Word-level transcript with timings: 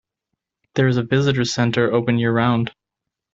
There 0.73 0.87
is 0.87 0.97
a 0.97 1.03
visitor 1.03 1.45
center 1.45 1.93
open 1.93 2.17
year-round. 2.17 2.73